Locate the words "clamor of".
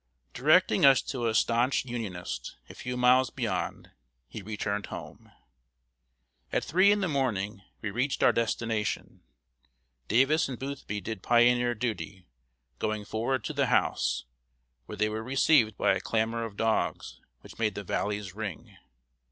16.01-16.57